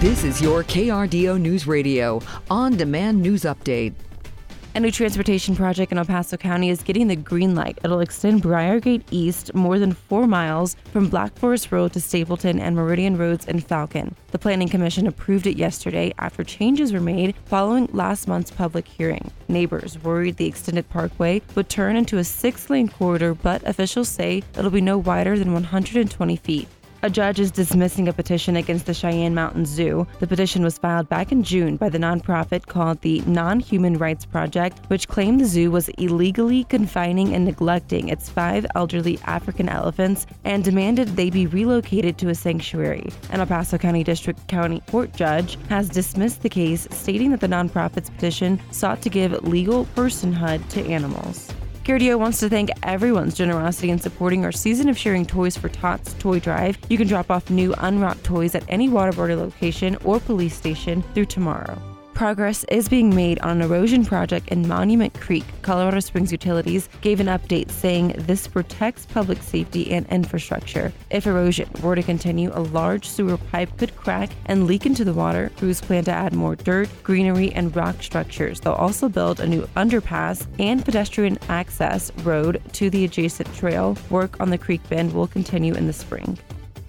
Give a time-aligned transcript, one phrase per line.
[0.00, 3.92] This is your KRDO News Radio on demand news update.
[4.74, 7.78] A new transportation project in El Paso County is getting the green light.
[7.84, 12.74] It'll extend Briargate East more than four miles from Black Forest Road to Stapleton and
[12.76, 14.16] Meridian Roads in Falcon.
[14.30, 19.30] The Planning Commission approved it yesterday after changes were made following last month's public hearing.
[19.48, 24.42] Neighbors worried the extended parkway would turn into a six lane corridor, but officials say
[24.56, 26.68] it'll be no wider than 120 feet.
[27.02, 30.06] A judge is dismissing a petition against the Cheyenne Mountain Zoo.
[30.18, 34.26] The petition was filed back in June by the nonprofit called the Non Human Rights
[34.26, 40.26] Project, which claimed the zoo was illegally confining and neglecting its five elderly African elephants
[40.44, 43.08] and demanded they be relocated to a sanctuary.
[43.30, 47.46] An El Paso County District County Court judge has dismissed the case, stating that the
[47.46, 51.50] nonprofit's petition sought to give legal personhood to animals.
[51.90, 56.14] KRDO wants to thank everyone's generosity in supporting our season of sharing toys for Tots
[56.20, 56.78] Toy Drive.
[56.88, 61.24] You can drop off new unwrapped toys at any Waterboarder location or police station through
[61.24, 65.42] tomorrow progress is being made on an erosion project in Monument Creek.
[65.62, 70.92] Colorado Springs Utilities gave an update saying this protects public safety and infrastructure.
[71.08, 75.14] If erosion were to continue, a large sewer pipe could crack and leak into the
[75.14, 75.50] water.
[75.56, 78.60] Crews plan to add more dirt, greenery, and rock structures.
[78.60, 83.96] They'll also build a new underpass and pedestrian access road to the adjacent trail.
[84.10, 86.36] Work on the creek bend will continue in the spring.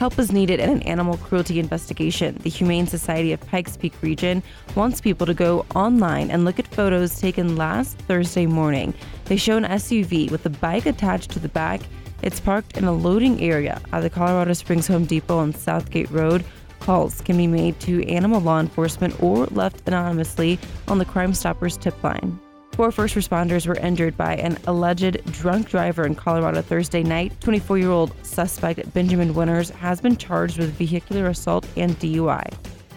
[0.00, 2.34] Help is needed in an animal cruelty investigation.
[2.42, 4.42] The Humane Society of Pikes Peak Region
[4.74, 8.94] wants people to go online and look at photos taken last Thursday morning.
[9.26, 11.82] They show an SUV with a bike attached to the back.
[12.22, 16.46] It's parked in a loading area at the Colorado Springs Home Depot on Southgate Road.
[16.78, 21.76] Calls can be made to animal law enforcement or left anonymously on the Crime Stoppers
[21.76, 22.40] tip line.
[22.72, 27.38] Four first responders were injured by an alleged drunk driver in Colorado Thursday night.
[27.40, 32.50] 24 year old suspect Benjamin Winters has been charged with vehicular assault and DUI.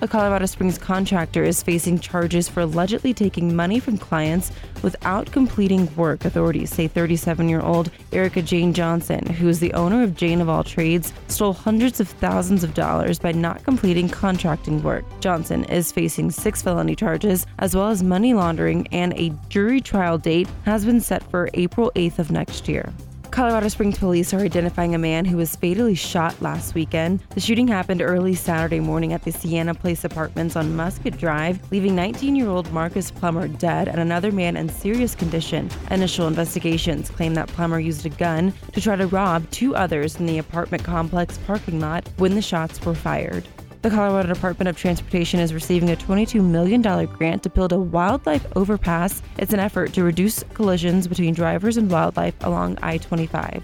[0.03, 4.51] A Colorado Springs contractor is facing charges for allegedly taking money from clients
[4.81, 6.25] without completing work.
[6.25, 10.49] Authorities say 37 year old Erica Jane Johnson, who is the owner of Jane of
[10.49, 15.05] All Trades, stole hundreds of thousands of dollars by not completing contracting work.
[15.21, 20.17] Johnson is facing six felony charges as well as money laundering, and a jury trial
[20.17, 22.91] date has been set for April 8th of next year.
[23.33, 27.19] Colorado Springs police are identifying a man who was fatally shot last weekend.
[27.31, 31.95] The shooting happened early Saturday morning at the Sienna Place Apartments on Musket Drive, leaving
[31.95, 35.67] 19 year old Marcus Plummer dead and another man in serious condition.
[35.89, 40.27] Initial investigations claim that Plummer used a gun to try to rob two others in
[40.27, 43.47] the apartment complex parking lot when the shots were fired.
[43.83, 48.47] The Colorado Department of Transportation is receiving a $22 million grant to build a wildlife
[48.55, 49.21] overpass.
[49.37, 53.61] It's an effort to reduce collisions between drivers and wildlife along I 25.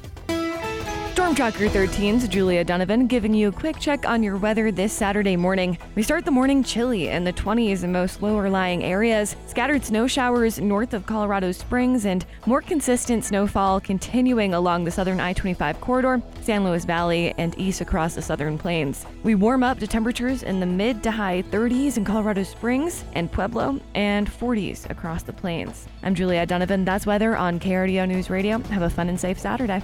[1.29, 5.37] Storm Tracker 13's Julia Donovan giving you a quick check on your weather this Saturday
[5.37, 5.77] morning.
[5.93, 10.07] We start the morning chilly in the 20s in most lower lying areas, scattered snow
[10.07, 15.79] showers north of Colorado Springs, and more consistent snowfall continuing along the southern I 25
[15.79, 19.05] corridor, San Luis Valley, and east across the southern plains.
[19.21, 23.31] We warm up to temperatures in the mid to high 30s in Colorado Springs and
[23.31, 25.85] Pueblo, and 40s across the plains.
[26.01, 26.85] I'm Julia Donovan.
[26.85, 28.57] That's weather on KRDO News Radio.
[28.57, 29.83] Have a fun and safe Saturday.